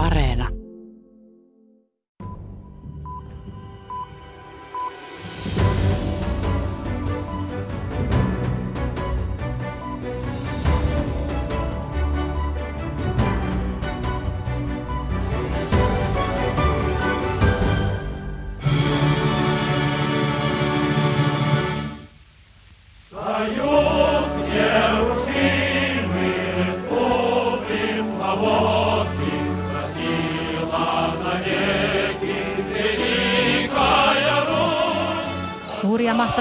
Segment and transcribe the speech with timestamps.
[0.00, 0.59] Areena.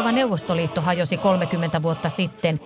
[0.09, 2.59] Mahtava Neuvostoliitto hajosi 30 vuotta sitten.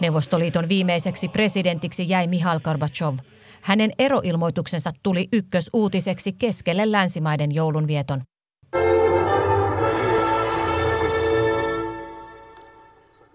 [0.00, 3.14] Neuvostoliiton viimeiseksi presidentiksi jäi Mihail Gorbachev.
[3.60, 8.18] Hänen eroilmoituksensa tuli ykkösuutiseksi keskelle länsimaiden joulunvieton.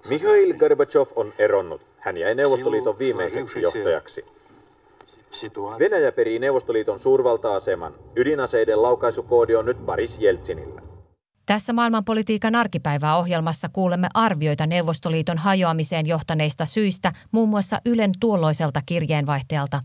[0.09, 1.81] Mikhail Gorbachev on eronnut.
[1.99, 4.25] Hän jäi Neuvostoliiton viimeiseksi johtajaksi.
[5.79, 7.93] Venäjä perii Neuvostoliiton suurvalta-aseman.
[8.15, 10.92] Ydinaseiden laukaisukoodi on nyt Paris Jeltsinillä.
[11.45, 19.79] Tässä maailmanpolitiikan arkipäivää ohjelmassa kuulemme arvioita Neuvostoliiton hajoamiseen johtaneista syistä muun muassa Ylen tuolloiselta kirjeenvaihtajalta.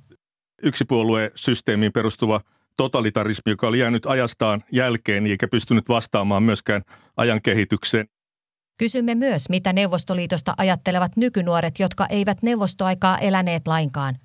[0.63, 2.41] Yksipuoluesysteemiin perustuva
[2.77, 6.83] totalitarismi, joka oli jäänyt ajastaan jälkeen eikä pystynyt vastaamaan myöskään
[7.17, 8.07] ajan kehitykseen.
[8.79, 14.17] Kysymme myös, mitä Neuvostoliitosta ajattelevat nykynuoret, jotka eivät neuvostoaikaa eläneet lainkaan.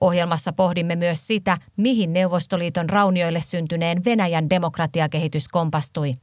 [0.00, 6.14] Ohjelmassa pohdimme myös sitä, mihin Neuvostoliiton raunioille syntyneen Venäjän demokratiakehitys kompastui.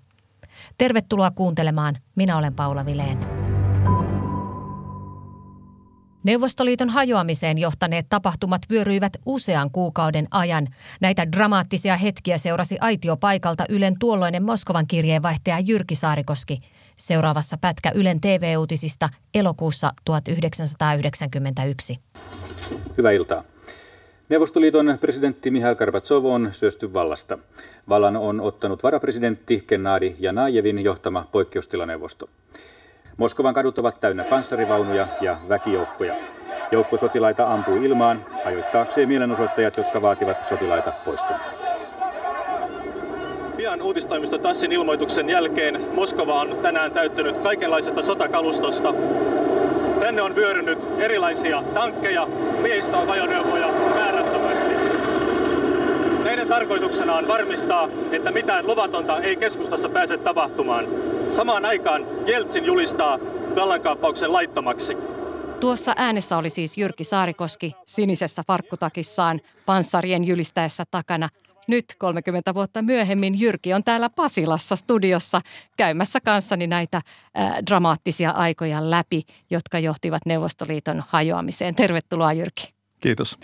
[0.78, 1.96] Tervetuloa kuuntelemaan.
[2.16, 3.18] Minä olen Paula Vileen.
[6.24, 10.68] Neuvostoliiton hajoamiseen johtaneet tapahtumat vyöryivät usean kuukauden ajan.
[11.02, 16.58] Näitä dramaattisia hetkiä seurasi aitiopaikalta Ylen tuolloinen Moskovan kirjeenvaihtaja Jyrki Saarikoski.
[16.98, 21.98] Seuraavassa pätkä Ylen TV-uutisista elokuussa 1991.
[22.98, 23.44] Hyvää iltaa.
[24.32, 27.38] Neuvostoliiton presidentti Mihail Gorbatsov on syösty vallasta.
[27.90, 32.30] Vallan on ottanut varapresidentti Gennadi Janajevin johtama poikkeustilaneuvosto.
[33.18, 36.16] Moskovan kadut ovat täynnä panssarivaunuja ja väkijoukkoja.
[36.72, 41.42] Joukko sotilaita ampui ilmaan, hajoittaakseen mielenosoittajat, jotka vaativat sotilaita poistumaan.
[43.58, 48.94] Pian uutistoimisto Tassin ilmoituksen jälkeen Moskova on tänään täyttynyt kaikenlaisesta sotakalustosta.
[50.00, 52.28] Tänne on vyörynyt erilaisia tankkeja,
[52.62, 53.81] miehistö-ajoneuvoja määrättömästi.
[56.52, 60.86] Tarkoituksena on varmistaa, että mitään luvatonta ei keskustassa pääse tapahtumaan.
[61.32, 63.20] Samaan aikaan Jeltsin julistaa
[63.56, 64.98] vallankaappauksen laittomaksi.
[65.60, 71.30] Tuossa äänessä oli siis Jyrki Saarikoski sinisessä farkkutakissaan panssarien jylistäessä takana.
[71.68, 75.42] Nyt 30 vuotta myöhemmin Jyrki on täällä Pasilassa studiossa
[75.78, 81.76] käymässä kanssani näitä äh, dramaattisia aikoja läpi, jotka johtivat Neuvostoliiton hajoamiseen.
[81.76, 82.68] Tervetuloa Jyrki.
[83.00, 83.38] Kiitos.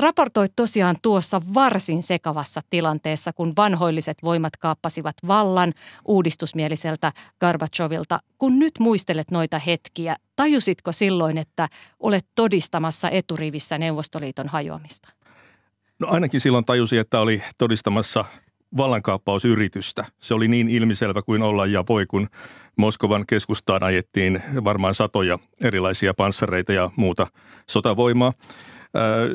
[0.00, 5.72] Raportoit tosiaan tuossa varsin sekavassa tilanteessa, kun vanhoilliset voimat kaappasivat vallan
[6.04, 8.20] uudistusmieliseltä Gorbachovilta.
[8.38, 11.68] Kun nyt muistelet noita hetkiä, tajusitko silloin, että
[12.00, 15.08] olet todistamassa eturivissä Neuvostoliiton hajoamista?
[16.00, 18.24] No ainakin silloin tajusi, että oli todistamassa
[18.76, 20.04] vallankaappausyritystä.
[20.20, 22.28] Se oli niin ilmiselvä kuin olla ja voi, kun
[22.76, 27.26] Moskovan keskustaan ajettiin varmaan satoja erilaisia panssareita ja muuta
[27.70, 28.32] sotavoimaa.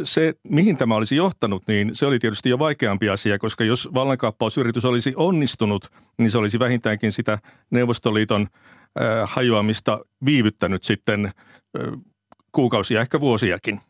[0.03, 4.85] Se, mihin tämä olisi johtanut, niin se oli tietysti jo vaikeampi asia, koska jos vallankaappausyritys
[4.85, 7.39] olisi onnistunut, niin se olisi vähintäänkin sitä
[7.71, 8.47] Neuvostoliiton
[9.25, 11.31] hajoamista viivyttänyt sitten
[12.51, 13.81] kuukausia, ehkä vuosiakin.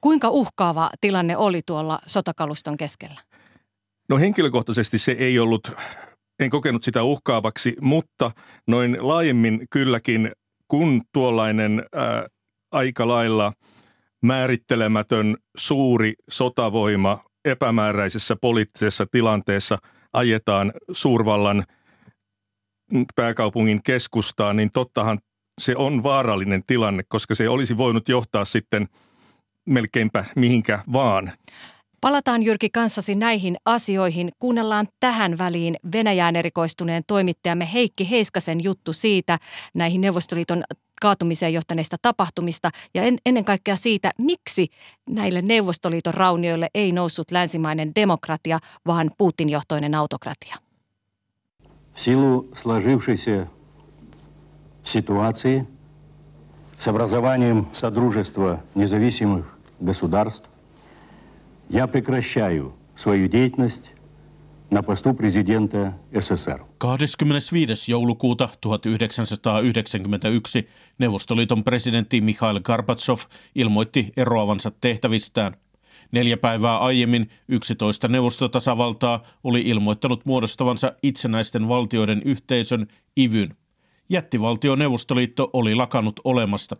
[0.00, 3.20] Kuinka uhkaava tilanne oli tuolla sotakaluston keskellä?
[4.08, 5.72] No henkilökohtaisesti se ei ollut,
[6.40, 8.30] en kokenut sitä uhkaavaksi, mutta
[8.68, 10.32] noin laajemmin kylläkin,
[10.68, 12.26] kun tuollainen ää,
[12.72, 13.52] aika lailla
[14.24, 19.78] määrittelemätön suuri sotavoima epämääräisessä poliittisessa tilanteessa
[20.12, 21.64] ajetaan suurvallan
[23.16, 25.18] pääkaupungin keskustaan, niin tottahan
[25.60, 28.88] se on vaarallinen tilanne, koska se olisi voinut johtaa sitten–
[29.68, 31.32] melkeinpä mihinkä vaan.
[32.01, 34.31] Palataan Jyrki kanssasi näihin asioihin.
[34.39, 39.39] Kuunnellaan tähän väliin Venäjään erikoistuneen toimittajamme Heikki Heiskasen juttu siitä
[39.75, 40.63] näihin Neuvostoliiton
[41.01, 44.67] kaatumiseen johtaneista tapahtumista ja en, ennen kaikkea siitä, miksi
[45.09, 50.55] näille Neuvostoliiton raunioille ei noussut länsimainen demokratia, vaan Putin-johtoinen autokratia.
[51.95, 53.47] силу сложившейся
[54.83, 55.67] ситуации
[56.77, 60.49] с образованием Содружества независимых государств,
[61.69, 63.91] я прекращаю свою деятельность
[64.71, 66.65] на посту президента СССР.
[66.77, 67.89] 25.
[67.89, 70.63] joulukuuta 1991
[70.97, 73.19] Neuvostoliiton presidentti Mikhail Gorbatsov
[73.55, 75.53] ilmoitti eroavansa tehtävistään.
[76.11, 82.87] Neljä päivää aiemmin 11 neuvostotasavaltaa oli ilmoittanut muodostavansa itsenäisten valtioiden yhteisön
[83.17, 83.55] IVYn.
[84.09, 86.75] Jättivaltio Neuvostoliitto oli lakannut olemasta.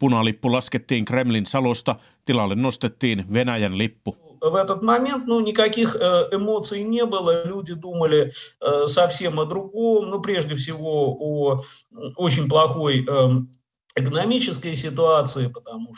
[0.00, 4.16] Punalippu laskettiin Kremlin salosta, tilalle nostettiin Venäjän lippu.
[4.40, 8.32] в этот момент, ну, никаких эмоций не было, люди думали
[8.86, 11.62] совсем о другом, ну, прежде всего о
[12.16, 13.06] очень плохой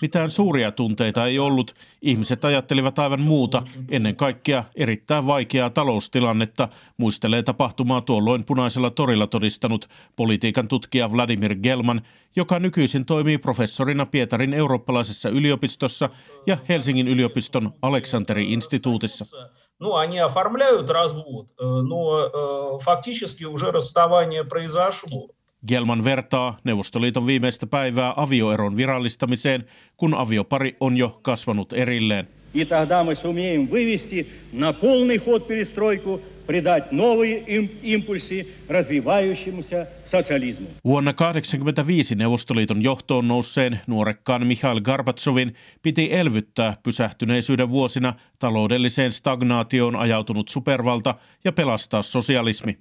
[0.02, 1.74] Mitään suuria tunteita ei ollut.
[2.02, 9.88] Ihmiset ajattelivat aivan muuta, ennen kaikkea erittäin vaikeaa taloustilannetta, muistelee tapahtumaa tuolloin punaisella torilla todistanut
[10.16, 12.02] politiikan tutkija Vladimir Gelman,
[12.36, 16.10] joka nykyisin toimii professorina Pietarin eurooppalaisessa yliopistossa
[16.46, 19.24] ja Helsingin yliopiston Aleksanteri-instituutissa.
[19.80, 25.28] Ну, они оформляют развод, но фактически уже расставание произошло.
[25.66, 29.64] Gelman vertaa Neuvostoliiton viimeistä päivää avioeron virallistamiseen,
[29.96, 32.28] kun aviopari on jo kasvanut erilleen.
[32.54, 37.40] И тогда мы сумеем вывести на полный ход перестройку, придать новые
[37.82, 40.68] импульсы развивающемуся социализму.
[40.84, 50.48] Vuonna 1985 Neuvostoliiton johtoon nousseen nuorekkaan Mikhail Gorbatsovin piti elvyttää pysähtyneisyyden vuosina taloudelliseen stagnaatioon ajautunut
[50.48, 51.14] supervalta
[51.44, 52.78] ja pelastaa sosialismi.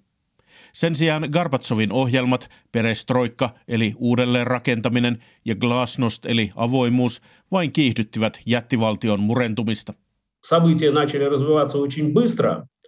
[0.72, 7.22] Sen sijaan Garbatsovin ohjelmat, perestroikka eli uudelleenrakentaminen ja glasnost eli avoimuus
[7.52, 9.94] vain kiihdyttivät jättivaltion murentumista.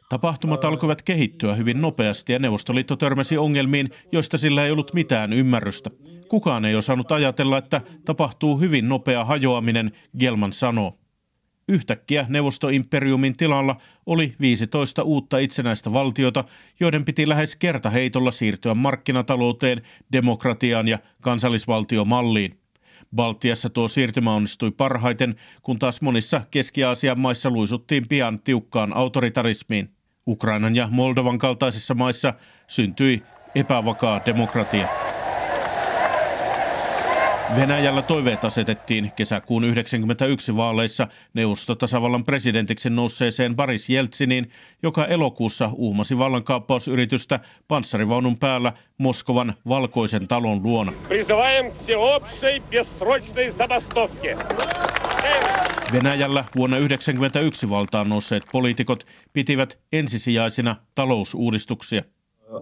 [0.09, 5.91] Tapahtumat alkoivat kehittyä hyvin nopeasti ja Neuvostoliitto törmäsi ongelmiin, joista sillä ei ollut mitään ymmärrystä.
[6.29, 10.99] Kukaan ei osannut ajatella, että tapahtuu hyvin nopea hajoaminen, Gelman sanoo.
[11.69, 13.77] Yhtäkkiä neuvostoimperiumin tilalla
[14.07, 16.45] oli 15 uutta itsenäistä valtiota,
[16.81, 19.83] joiden piti lähes kertaheitolla siirtyä markkinatalouteen,
[20.13, 22.59] demokratiaan ja kansallisvaltiomalliin.
[23.17, 29.91] Baltiassa tuo siirtymä onnistui parhaiten, kun taas monissa Keski-Aasian maissa luisuttiin pian tiukkaan autoritarismiin.
[30.27, 32.35] Ukrainan ja Moldovan kaltaisissa maissa
[32.67, 33.23] syntyi
[33.55, 35.14] epävakaa demokratia.
[37.57, 44.51] Venäjällä toiveet asetettiin kesäkuun 1991 vaaleissa neuvostotasavallan presidentiksi nousseeseen Boris Jeltsiniin,
[44.83, 50.93] joka elokuussa uhmasi vallankaappausyritystä panssarivaunun päällä Moskovan valkoisen talon luona.
[55.93, 62.03] Venäjällä vuonna 1991 valtaan nousseet poliitikot pitivät ensisijaisina talousuudistuksia.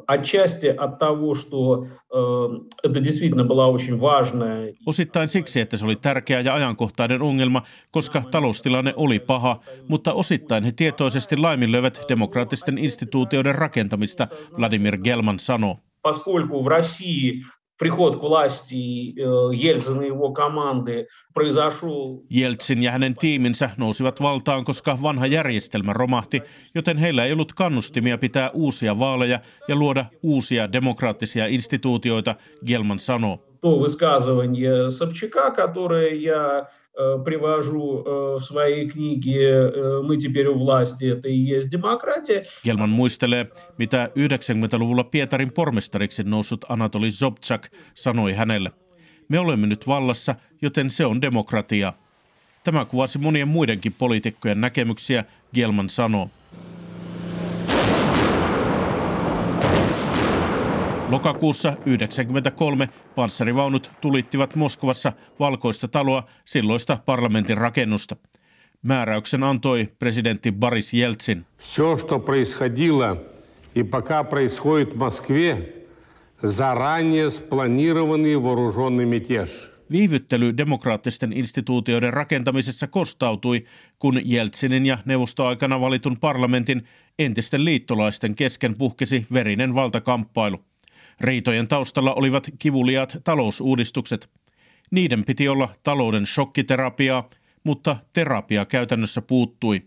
[0.08, 1.88] Отчасти от того, что
[2.84, 4.74] это действительно была очень важная.
[4.86, 10.64] Osittain siksi, että se oli tärkeä ja ajankohtainen ongelma, koska taloustilanne oli paha, mutta osittain
[10.64, 14.28] he tietoisesti laiminlöivät demokraattisten instituutioiden rakentamista,
[14.58, 15.78] Vladimir Gelman sanoo.
[16.02, 17.42] Поскольку в России
[17.82, 22.26] приход к власти э, Ельцина и его команды произошел...
[22.30, 26.42] Jeltsin ja hänen tiiminsä nousivat valtaan, koska vanha järjestelmä romahti,
[26.76, 32.36] joten heillä ei ollut kannustimia pitää uusia vaaleja ja luoda uusia demokraattisia instituutioita,
[32.66, 33.44] Gelman sanoo.
[33.62, 36.81] То высказывание Собчака, которое я Э,
[37.24, 39.72] привожу э, в своей книге э,
[40.08, 42.44] «Мы теперь у власти, это и есть демократия».
[42.64, 43.48] Gelman muistelee,
[43.78, 48.72] mitä 90-luvulla Pietarin pormestariksi noussut Anatoli Sobchak sanoi hänelle.
[49.30, 51.94] Me olemme nyt vallassa, joten se on demokratia.
[52.64, 56.30] Tämä kuvasi monien muidenkin poliitikkojen näkemyksiä, Gelman sanoo.
[61.12, 68.16] Lokakuussa 1993 panssarivaunut tulittivat Moskovassa valkoista taloa silloista parlamentin rakennusta.
[68.82, 71.46] Määräyksen antoi presidentti Boris Jeltsin.
[71.58, 73.18] Все, что происходило
[73.76, 75.74] и пока происходит в Москве,
[76.44, 79.50] заранее спланированный вооруженный мятеж.
[79.92, 83.66] Viivyttely demokraattisten instituutioiden rakentamisessa kostautui,
[84.00, 86.84] kun Jeltsinin ja neuvostoaikana valitun parlamentin
[87.20, 90.64] entisten liittolaisten kesken puhkesi verinen valtakamppailu.
[91.22, 94.30] Riitojen taustalla olivat kivuliaat talousuudistukset.
[94.92, 97.30] Niiden piti olla talouden shokkiterapiaa,
[97.64, 99.82] mutta terapia käytännössä puuttui.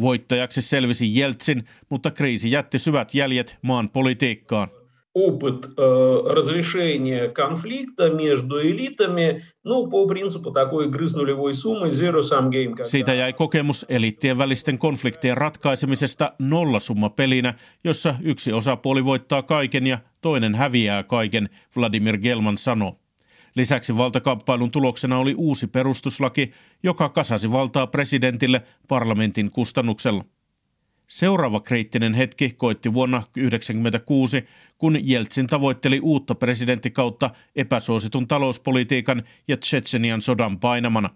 [0.00, 4.68] Voittajaksi selvisi Jeltsin, mutta kriisi jätti syvät jäljet maan politiikkaan
[5.26, 12.22] опыт э, разрешения конфликта между элитами, ну, по принципу такой игры с нулевой суммой, zero
[12.22, 12.76] sum game.
[12.76, 12.84] Когда...
[12.84, 17.54] Siitä jäi kokemus eliittien välisten konfliktien ratkaisemisesta nollasumma pelinä,
[17.84, 22.93] jossa yksi osapuoli voittaa kaiken ja toinen häviää kaiken, Vladimir Gelman sanoi.
[23.55, 26.51] Lisäksi valtakamppailun tuloksena oli uusi perustuslaki,
[26.83, 30.25] joka kasasi valtaa presidentille parlamentin kustannuksella.
[31.07, 34.45] Seuraava kriittinen hetki koitti vuonna 1996,
[34.77, 41.09] kun Jeltsin tavoitteli uutta presidenttikautta epäsuositun talouspolitiikan ja Tsetsenian sodan painamana.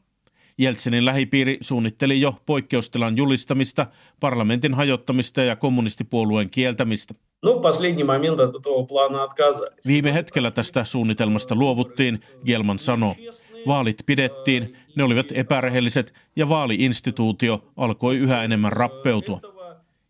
[0.60, 3.88] Jeltsinin lähipiiri suunnitteli jo poikkeustilan julistamista,
[4.20, 7.14] parlamentin hajottamista ja kommunistipuolueen kieltämistä.
[9.88, 13.16] Viime hetkellä tästä suunnitelmasta luovuttiin, Gelman sanoi.
[13.68, 19.40] Vaalit pidettiin, ne olivat epärehelliset ja vaaliinstituutio alkoi yhä enemmän rappeutua.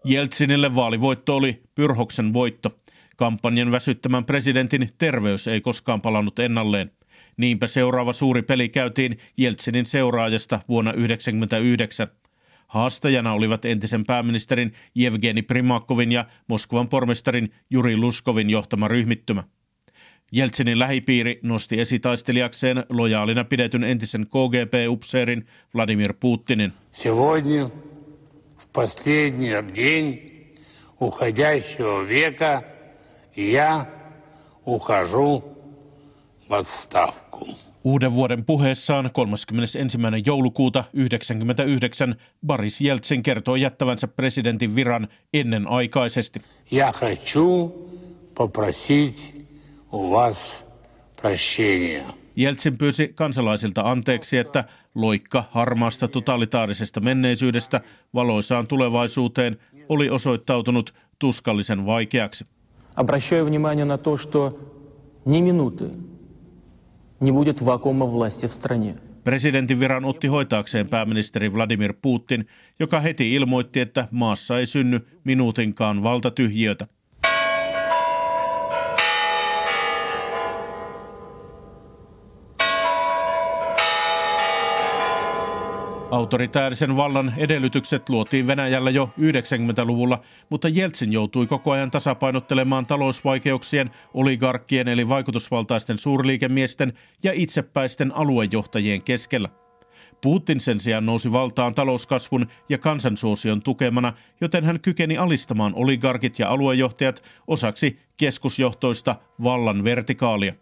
[0.05, 2.69] Jeltsinille vaalivoitto oli pyrhoksen voitto.
[3.17, 6.91] Kampanjan väsyttämän presidentin terveys ei koskaan palannut ennalleen–
[7.36, 12.08] Niinpä seuraava suuri peli käytiin Jeltsinin seuraajasta vuonna 1999.
[12.66, 14.72] Haastajana olivat entisen pääministerin
[15.06, 19.42] Evgeni Primakovin ja Moskovan pormestarin Juri Luskovin johtama ryhmittymä.
[20.32, 26.72] Jeltsinin lähipiiri nosti esitaistelijakseen lojaalina pidetyn entisen KGB-upseerin Vladimir Putinin.
[26.92, 27.70] Сегодня,
[28.58, 30.32] в последний день
[31.00, 32.62] уходящего века,
[33.36, 33.86] я
[34.64, 35.55] ухожу в
[36.50, 37.48] отставку.
[37.84, 39.78] Uuden vuoden puheessaan 31.
[40.26, 42.16] joulukuuta 1999
[42.46, 46.40] Boris Jeltsin kertoi jättävänsä presidentin viran ennenaikaisesti.
[46.70, 47.72] Я хочу
[48.34, 49.46] попросить
[49.92, 50.64] у вас
[51.22, 52.04] прощения.
[52.36, 54.64] Jeltsin pyysi kansalaisilta anteeksi, että
[54.94, 57.80] loikka harmaasta totalitaarisesta menneisyydestä
[58.14, 59.56] valoisaan tulevaisuuteen
[59.88, 62.46] oli osoittautunut tuskallisen vaikeaksi.
[62.96, 64.52] Обращаю внимание на то, что
[65.24, 65.90] ни минуты
[67.20, 68.94] не будет вакуума власти в стране.
[69.24, 72.46] Presidentin viran otti hoitaakseen pääministeri Vladimir Putin,
[72.78, 76.86] joka heti ilmoitti, että maassa ei synny minuutinkaan valtatyhjiötä.
[86.11, 94.87] Autoritäärisen vallan edellytykset luotiin Venäjällä jo 90-luvulla, mutta Jeltsin joutui koko ajan tasapainottelemaan talousvaikeuksien, oligarkkien
[94.87, 99.49] eli vaikutusvaltaisten suurliikemiesten ja itsepäisten aluejohtajien keskellä.
[100.21, 106.49] Putin sen sijaan nousi valtaan talouskasvun ja kansansuosion tukemana, joten hän kykeni alistamaan oligarkit ja
[106.49, 110.53] aluejohtajat osaksi keskusjohtoista vallan vertikaalia.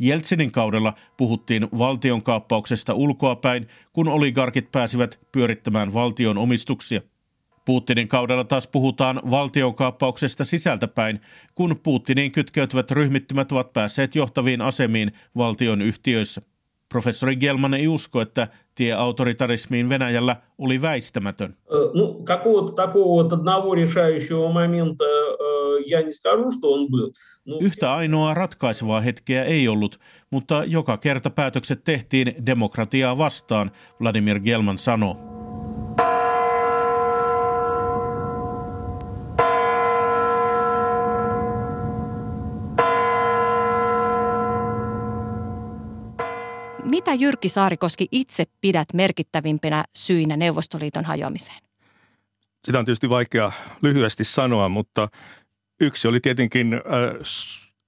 [0.00, 7.00] Jeltsinin kaudella puhuttiin valtionkaappauksesta ulkoapäin, kun oligarkit pääsivät pyörittämään valtion omistuksia.
[7.64, 11.20] Putinin kaudella taas puhutaan valtionkaappauksesta sisältäpäin,
[11.54, 16.42] kun Putiniin kytkeytyvät ryhmittymät ovat päässeet johtaviin asemiin valtion yhtiöissä.
[16.88, 21.54] Professori Gelman ei usko, että tie autoritarismiin Venäjällä oli väistämätön.
[21.94, 25.04] Ну, какого-то такого вот одного решающего момента
[25.86, 27.12] я не скажу, что он был.
[27.60, 34.78] Yhtä ainoaa ratkaisevaa hetkeä ei ollut, mutta joka kerta päätökset tehtiin demokratiaa vastaan, Vladimir Gelman
[34.78, 35.16] sanoo.
[46.84, 51.58] Mitä Jyrki Saarikoski itse pidät merkittävimpinä syinä Neuvostoliiton hajoamiseen?
[52.66, 53.52] Sitä on tietysti vaikea
[53.82, 55.08] lyhyesti sanoa, mutta
[55.81, 56.81] yksi oli tietenkin äh,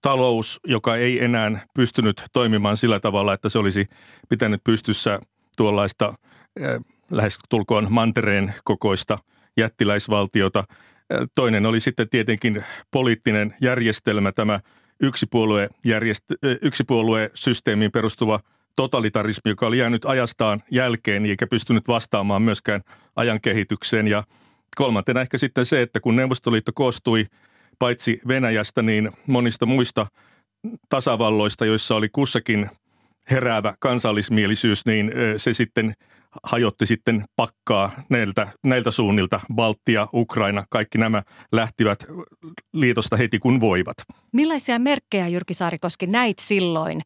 [0.02, 3.88] talous, joka ei enää pystynyt toimimaan sillä tavalla, että se olisi
[4.30, 5.20] pitänyt pystyssä
[5.58, 6.80] tuollaista äh,
[7.12, 9.18] lähes tulkoon mantereen kokoista
[9.58, 10.60] jättiläisvaltiota.
[10.60, 14.60] Äh, toinen oli sitten tietenkin poliittinen järjestelmä, tämä
[15.02, 18.40] yksipuolue, järjest- yksipuoluesysteemiin perustuva–
[18.76, 22.82] totalitarismi, joka oli jäänyt ajastaan jälkeen eikä pystynyt vastaamaan myöskään
[23.16, 24.08] ajan kehitykseen.
[24.08, 24.24] Ja
[24.76, 27.26] kolmantena ehkä sitten se, että kun Neuvostoliitto koostui
[27.80, 30.08] paitsi Venäjästä, niin monista muista
[30.90, 32.70] tasavalloista, joissa oli kussakin
[33.32, 35.94] heräävä kansallismielisyys, niin se sitten–
[36.44, 39.40] hajotti sitten pakkaa näiltä, näiltä suunnilta.
[39.54, 42.06] Baltia, Ukraina, kaikki nämä lähtivät
[42.74, 43.98] liitosta heti kun voivat.
[44.32, 47.02] Millaisia merkkejä, Jyrki Saarikoski, näit silloin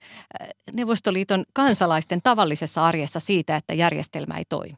[0.74, 4.78] Neuvostoliiton kansalaisten tavallisessa arjessa siitä, että järjestelmä ei toimi?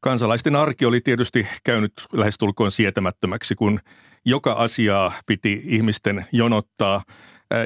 [0.00, 3.80] Kansalaisten arki oli tietysti käynyt lähestulkoon sietämättömäksi, kun
[4.26, 7.02] joka asiaa piti ihmisten jonottaa–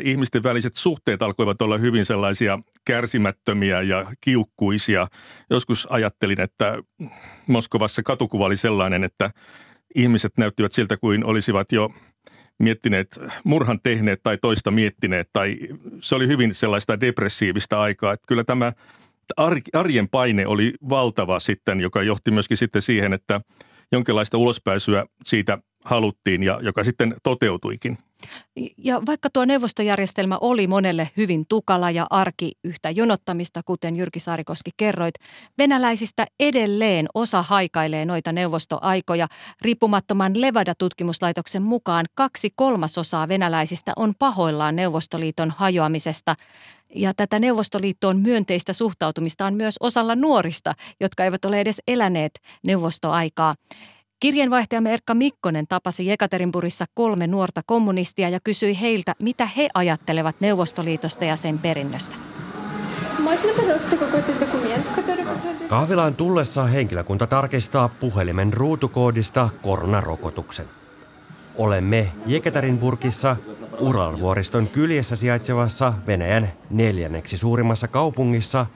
[0.03, 5.09] ihmisten väliset suhteet alkoivat olla hyvin sellaisia kärsimättömiä ja kiukkuisia.
[5.51, 6.79] Joskus ajattelin, että
[7.47, 9.31] Moskovassa katukuva oli sellainen, että
[9.95, 11.91] ihmiset näyttivät siltä kuin olisivat jo
[12.59, 15.29] miettineet, murhan tehneet tai toista miettineet.
[15.33, 15.57] Tai
[16.01, 18.13] se oli hyvin sellaista depressiivistä aikaa.
[18.13, 18.73] Että kyllä tämä
[19.73, 23.41] arjen paine oli valtava sitten, joka johti myöskin sitten siihen, että
[23.93, 27.99] jonkinlaista ulospääsyä siitä haluttiin ja joka sitten toteutuikin.
[28.79, 34.71] Ja vaikka tuo neuvostojärjestelmä oli monelle hyvin tukala ja arki yhtä jonottamista, kuten Jyrki Saarikoski
[34.77, 35.15] kerroit,
[35.59, 39.29] venäläisistä edelleen osa haikailee noita neuvostoaikoja.
[39.63, 46.35] Riippumattoman Levada-tutkimuslaitoksen mukaan kaksi kolmasosaa venäläisistä on pahoillaan Neuvostoliiton hajoamisesta.
[46.95, 53.55] Ja tätä Neuvostoliittoon myönteistä suhtautumista on myös osalla nuorista, jotka eivät ole edes eläneet neuvostoaikaa.
[54.25, 61.25] Kirjeenvaihtajamme Erkka Mikkonen tapasi Jekaterinburissa kolme nuorta kommunistia ja kysyi heiltä, mitä he ajattelevat Neuvostoliitosta
[61.25, 62.17] ja sen perinnöstä.
[65.69, 70.67] Kahvilaan tullessa henkilökunta tarkistaa puhelimen ruutukoodista koronarokotuksen.
[71.57, 73.37] Olemme Jekaterinburgissa
[73.81, 78.67] Uralvuoriston kyljessä sijaitsevassa Venäjän neljänneksi suurimmassa kaupungissa,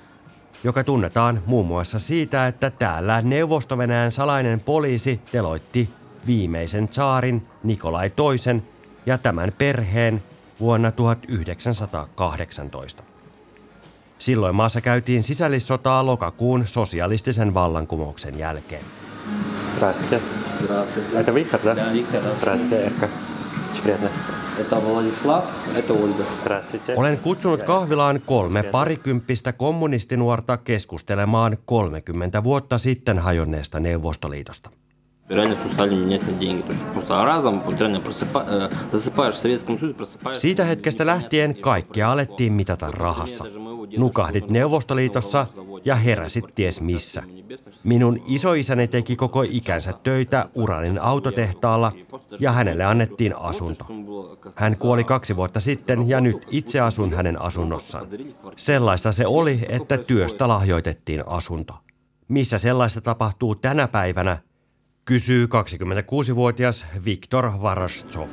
[0.63, 3.77] joka tunnetaan muun muassa siitä, että täällä neuvosto
[4.09, 5.89] salainen poliisi teloitti
[6.27, 8.63] viimeisen saarin Nikolai toisen
[9.05, 10.23] ja tämän perheen
[10.59, 13.03] vuonna 1918.
[14.19, 18.85] Silloin maassa käytiin sisällissotaa lokakuun sosialistisen vallankumouksen jälkeen.
[19.75, 20.21] Здравствуйте.
[20.63, 21.19] Здравствуйте.
[21.19, 21.75] Это Виктор, да?
[21.75, 22.21] Да, Виктор.
[22.37, 23.09] Здравствуйте, Эрка.
[23.71, 24.09] Очень приятно.
[26.96, 34.70] Olen kutsunut kahvilaan kolme parikymppistä kommunistinuorta keskustelemaan 30 vuotta sitten hajonneesta Neuvostoliitosta.
[40.32, 43.44] Siitä hetkestä lähtien kaikkea alettiin mitata rahassa.
[43.98, 45.46] Nukahdit Neuvostoliitossa,
[45.84, 47.22] ja heräsit ties missä.
[47.84, 51.92] Minun isoisäni teki koko ikänsä töitä Uranin autotehtaalla
[52.40, 53.86] ja hänelle annettiin asunto.
[54.54, 58.06] Hän kuoli kaksi vuotta sitten ja nyt itse asun hänen asunnossaan.
[58.56, 61.74] Sellaista se oli, että työstä lahjoitettiin asunto.
[62.28, 64.38] Missä sellaista tapahtuu tänä päivänä,
[65.04, 68.28] kysyy 26-vuotias Viktor Varashtsov.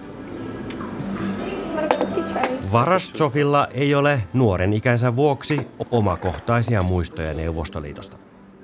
[2.75, 8.17] Varastsovilla ei ole nuoren ikänsä vuoksi omakohtaisia muistoja Neuvostoliitosta.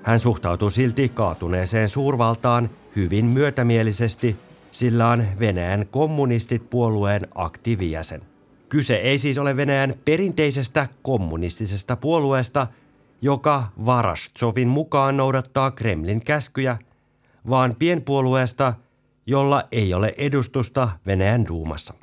[0.04, 4.36] Hän suhtautuu silti kaatuneeseen suurvaltaan hyvin myötämielisesti,
[4.72, 8.22] sillä on Venäjän kommunistit puolueen aktiivijäsen.
[8.70, 12.68] Kyse ei siis ole Venäjän perinteisestä kommunistisesta puolueesta,
[13.22, 16.78] joka Varastsovin mukaan noudattaa Kremlin käskyjä,
[17.50, 18.74] vaan pienpuolueesta,
[19.26, 22.01] jolla ei ole edustusta Venäjän duumassa.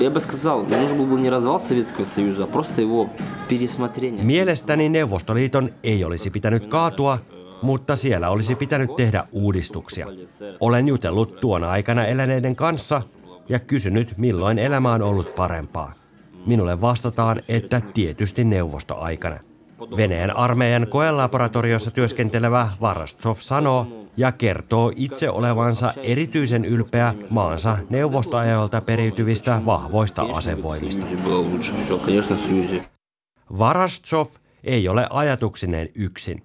[0.00, 3.08] Я бы сказал, нужен был бы не развал Советского Союза, а просто его
[3.48, 4.24] пересмотрение.
[4.24, 7.18] Mielestäni Neuvostoliiton ei olisi pitänyt kaatua,
[7.62, 10.06] mutta siellä olisi pitänyt tehdä uudistuksia.
[10.60, 13.02] Olen jutellut tuona aikana eläneiden kanssa
[13.48, 15.92] ja kysynyt, milloin elämä on ollut parempaa.
[16.46, 19.38] Minulle vastataan, että tietysti neuvostoaikana.
[19.96, 23.86] Venäjän armeijan koelaboratoriossa työskentelevä Varastov sanoo
[24.19, 31.05] ja kertoo itse olevansa erityisen ylpeä maansa neuvostoajalta periytyvistä vahvoista asevoimista.
[33.57, 34.27] Varastov
[34.63, 36.43] ei ole ajatuksineen yksin.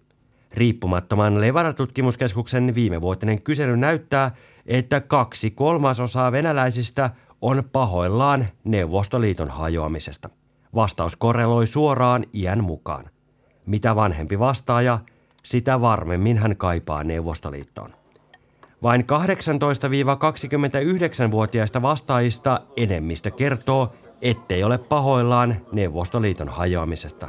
[0.52, 4.30] Riippumattoman Levara-tutkimuskeskuksen viimevuotinen kysely näyttää,
[4.66, 7.10] että kaksi kolmasosaa venäläisistä
[7.40, 10.28] on pahoillaan Neuvostoliiton hajoamisesta.
[10.74, 13.10] Vastaus korreloi suoraan iän mukaan.
[13.66, 14.98] Mitä vanhempi vastaaja,
[15.44, 17.94] sitä varmemmin hän kaipaa Neuvostoliittoon.
[18.82, 27.28] Vain 18-29-vuotiaista vastaajista enemmistö kertoo, ettei ole pahoillaan Neuvostoliiton hajoamisesta.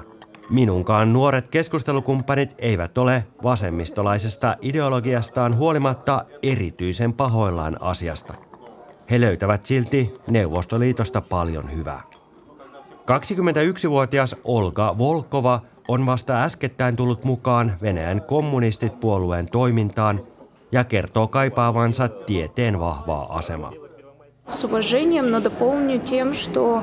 [0.49, 8.33] Minunkaan nuoret keskustelukumppanit eivät ole vasemmistolaisesta ideologiastaan huolimatta erityisen pahoillaan asiasta.
[9.11, 12.01] He löytävät silti Neuvostoliitosta paljon hyvää.
[12.91, 20.20] 21-vuotias Olga Volkova on vasta äskettäin tullut mukaan Venäjän kommunistit puolueen toimintaan
[20.72, 23.72] ja kertoo kaipaavansa tieteen vahvaa asemaa.
[24.46, 26.82] С уважением, но дополню тем, что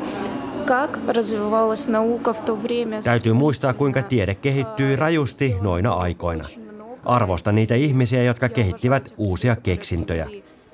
[0.66, 3.02] как развивалась наука в то время.
[3.04, 6.44] Täytyy muistaa, kuinka tiede kehittyi rajusti noina aikoina.
[7.06, 10.28] Arvosta niitä ihmisiä, jotka kehittivät uusia keksintöjä.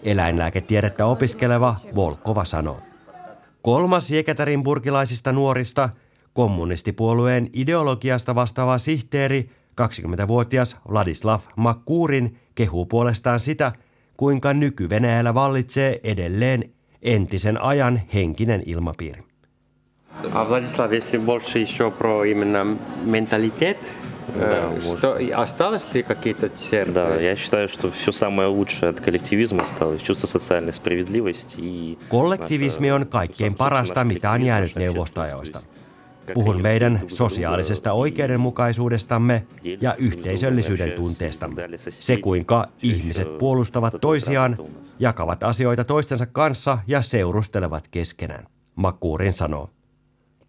[0.04, 2.78] Eläinlääketiedettä opiskeleva Volkova sanoo.
[3.62, 5.98] Kolmas Jekaterinburgilaisista nuorista –
[6.38, 9.50] kommunistipuolueen ideologiasta vastaava sihteeri,
[9.82, 13.72] 20-vuotias Vladislav Makkurin, kehuu puolestaan sitä,
[14.18, 16.64] kuinka nyky-Venäjällä vallitsee edelleen
[17.02, 19.24] entisen ajan henkinen ilmapiiri.
[20.34, 23.78] А Владислав, если больше еще про именно менталитет,
[24.40, 26.94] да, что осталось ли какие-то черты?
[26.94, 30.02] Да, я считаю, что все самое лучшее от коллективизма осталось.
[30.02, 31.98] Чувство социальной справедливости и...
[32.10, 35.62] Kollektivismi on kaikkein parasta, mitä on jäänyt neuvostoajoista.
[36.35, 39.47] Puhun meidän sosiaalisesta oikeudenmukaisuudestamme
[39.81, 41.69] ja yhteisöllisyyden tunteestamme.
[41.91, 44.57] Se, kuinka ihmiset puolustavat toisiaan,
[44.99, 49.71] jakavat asioita toistensa kanssa ja seurustelevat keskenään, Makuurin sanoo.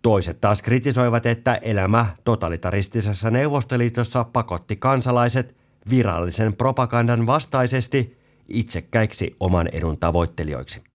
[0.02, 5.56] Toiset taas kritisoivat, että elämä totalitaristisessa Neuvostoliitossa pakotti kansalaiset
[5.90, 10.89] virallisen propagandan vastaisesti itsekkäiksi oman edun tavoittelijoiksi.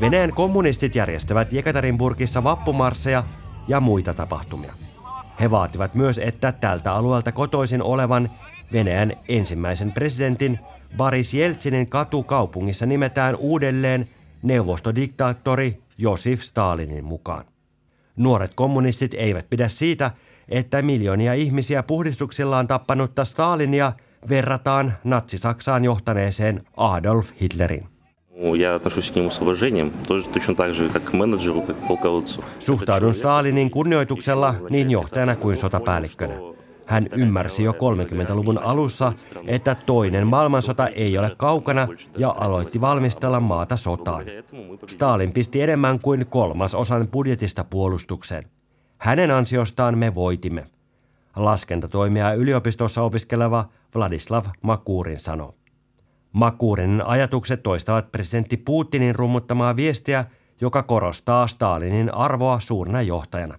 [0.00, 3.24] Venäjän kommunistit järjestävät Jekaterinburgissa vappumarsseja
[3.68, 4.74] ja muita tapahtumia.
[5.40, 8.30] He vaativat myös, että tältä alueelta kotoisin olevan
[8.72, 10.58] Venäjän ensimmäisen presidentin
[10.96, 14.08] Boris Jeltsinin katu kaupungissa nimetään uudelleen
[14.42, 17.44] neuvostodiktaattori Josif Stalinin mukaan.
[18.16, 20.10] Nuoret kommunistit eivät pidä siitä,
[20.48, 23.92] että miljoonia ihmisiä puhdistuksillaan tappanutta Stalinia
[24.28, 27.95] verrataan natsi-Saksaan johtaneeseen Adolf Hitlerin.
[28.57, 31.87] Я отношусь к нему с уважением, тоже точно так же, как к менеджеру, как к
[31.87, 32.43] полководцу.
[32.59, 36.33] Suhtaudun Stalinin kunnioituksella niin johtajana kuin sotapäällikkönä.
[36.85, 39.13] Hän ymmärsi jo 30-luvun alussa,
[39.47, 44.25] että toinen maailmansota ei ole kaukana ja aloitti valmistella maata sotaan.
[44.87, 48.45] Stalin pisti enemmän kuin kolmas osan budjetista puolustukseen.
[48.97, 50.65] Hänen ansiostaan me voitimme.
[51.35, 55.53] Laskentatoimia yliopistossa opiskeleva Vladislav Makurin sanoi.
[56.36, 60.24] Makurin ajatukset toistavat presidentti Putinin rummuttamaa viestiä,
[60.60, 63.58] joka korostaa Stalinin arvoa suurena johtajana.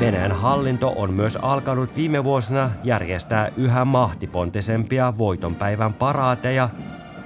[0.00, 6.68] Venäjän hallinto on myös alkanut viime vuosina järjestää yhä mahtipontisempia voitonpäivän paraateja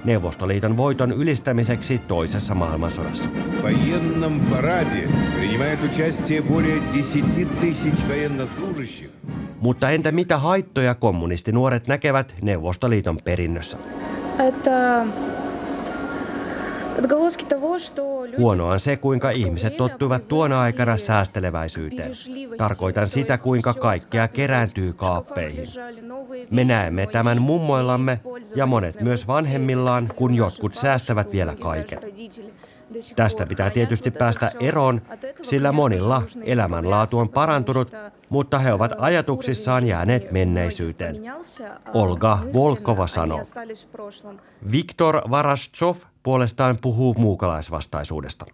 [0.05, 3.29] Neuvostoliiton voiton ylistämiseksi toisessa maailmansodassa.
[9.59, 13.77] Mutta entä mitä haittoja kommunistinuoret näkevät Neuvostoliiton perinnössä?
[14.47, 15.05] Että
[18.37, 22.11] Huonoa on se, kuinka ihmiset tottuivat tuona aikana säästeleväisyyteen.
[22.57, 25.67] Tarkoitan sitä, kuinka kaikkea kerääntyy kaappeihin.
[26.51, 28.19] Me näemme tämän mummoillamme
[28.55, 31.99] ja monet myös vanhemmillaan, kun jotkut säästävät vielä kaiken.
[33.15, 35.01] Tästä pitää tietysti päästä eroon,
[35.41, 37.91] sillä monilla elämänlaatu on parantunut,
[38.29, 41.15] mutta he ovat ajatuksissaan jääneet menneisyyteen.
[41.93, 43.41] Olga Volkova sanoo.
[44.71, 48.45] Viktor Varashchov puolestaan puhuu muukalaisvastaisuudesta.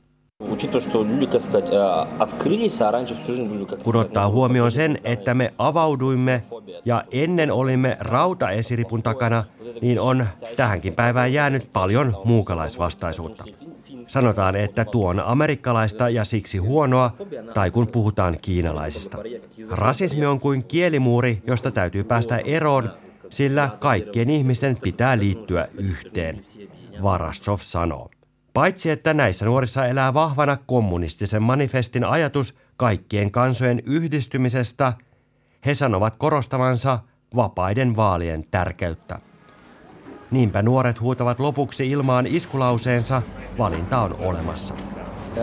[3.83, 6.43] Kun ottaa huomioon sen, että me avauduimme
[6.85, 9.43] ja ennen olimme rautaesiripun takana,
[9.81, 13.43] niin on tähänkin päivään jäänyt paljon muukalaisvastaisuutta.
[14.07, 17.13] Sanotaan, että tuo on amerikkalaista ja siksi huonoa,
[17.53, 19.17] tai kun puhutaan kiinalaisista.
[19.71, 22.89] Rasismi on kuin kielimuuri, josta täytyy päästä eroon,
[23.29, 26.41] sillä kaikkien ihmisten pitää liittyä yhteen,
[27.03, 28.09] Varasov sanoo.
[28.53, 34.93] Paitsi että näissä nuorissa elää vahvana kommunistisen manifestin ajatus kaikkien kansojen yhdistymisestä,
[35.65, 36.99] he sanovat korostavansa
[37.35, 39.19] vapaiden vaalien tärkeyttä.
[40.30, 43.22] Niinpä nuoret huutavat lopuksi ilmaan iskulauseensa,
[43.58, 44.74] valinta on olemassa.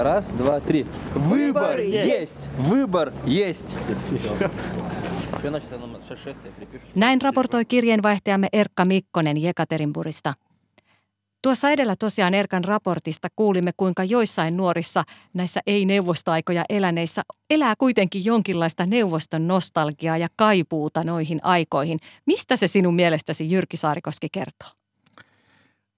[0.02, 0.88] Ras, dva, tri.
[1.30, 2.50] Выбор есть!
[2.70, 3.76] Выбор есть!
[6.96, 10.34] Näin raportoi kirjeenvaihtajamme Erkka Mikkonen Jekaterinburista.
[11.43, 18.87] Tuossa edellä tosiaan Erkan raportista kuulimme, kuinka joissain nuorissa näissä ei-neuvostoaikoja eläneissä elää kuitenkin jonkinlaista
[18.87, 21.99] neuvoston nostalgiaa ja kaipuuta noihin aikoihin.
[22.27, 24.69] Mistä se sinun mielestäsi Jyrki Saarikoski kertoo?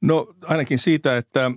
[0.03, 1.51] No ainakin siitä, että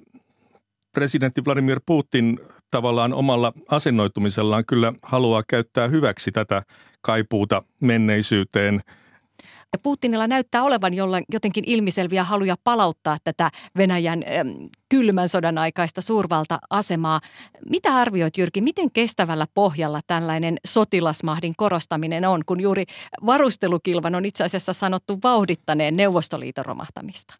[0.92, 2.40] presidentti Vladimir Putin
[2.72, 6.64] tavallaan omalla asennoitumisellaan kyllä haluaa käyttää hyväksi tätä
[7.02, 8.82] kaipuuta menneisyyteen–
[9.76, 10.94] ja Putinilla näyttää olevan
[11.32, 14.24] jotenkin ilmiselviä haluja palauttaa tätä Venäjän
[14.90, 17.20] kylmän sodan aikaista suurvalta-asemaa.
[17.70, 22.84] Mitä arvioit Jyrki, miten kestävällä pohjalla tällainen sotilasmahdin korostaminen on, kun juuri
[23.26, 27.36] varustelukilvan on itse asiassa sanottu vauhdittaneen Neuvostoliiton romahtamista?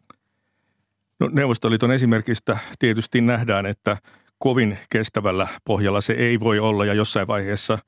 [1.20, 3.96] No, Neuvostoliiton esimerkistä tietysti nähdään, että
[4.38, 7.78] kovin kestävällä pohjalla se ei voi olla ja jossain vaiheessa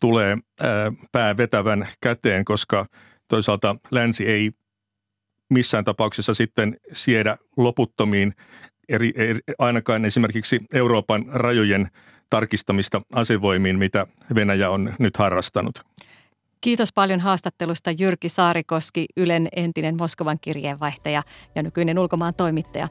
[0.00, 2.86] tulee ää, pää vetävän käteen, koska
[3.28, 4.52] toisaalta länsi ei
[5.50, 8.34] missään tapauksessa sitten siedä loputtomiin
[8.88, 11.90] eri, eri, ainakaan esimerkiksi Euroopan rajojen
[12.30, 15.82] tarkistamista asevoimiin, mitä Venäjä on nyt harrastanut.
[16.60, 21.22] Kiitos paljon haastattelusta Jyrki Saarikoski, Ylen entinen Moskovan kirjeenvaihtaja
[21.54, 22.88] ja nykyinen ulkomaan toimittaja.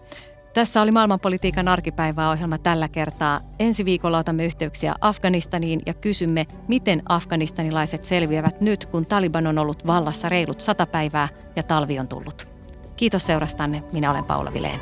[0.57, 3.41] Tässä oli maailmanpolitiikan arkipäivää ohjelma tällä kertaa.
[3.59, 9.87] Ensi viikolla otamme yhteyksiä Afganistaniin ja kysymme, miten afganistanilaiset selviävät nyt, kun Taliban on ollut
[9.87, 12.47] vallassa reilut sata päivää ja talvi on tullut.
[12.95, 13.83] Kiitos seurastanne.
[13.93, 14.79] Minä olen Paula Vileen.